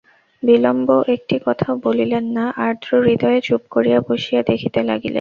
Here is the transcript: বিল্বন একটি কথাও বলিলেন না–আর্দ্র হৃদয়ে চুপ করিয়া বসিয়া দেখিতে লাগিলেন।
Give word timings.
বিল্বন 0.43 0.77
একটি 1.15 1.35
কথাও 1.45 1.75
বলিলেন 1.83 2.25
না–আর্দ্র 2.37 2.89
হৃদয়ে 3.05 3.39
চুপ 3.41 3.61
করিয়া 3.71 3.99
বসিয়া 4.07 4.41
দেখিতে 4.43 4.79
লাগিলেন। 4.81 5.09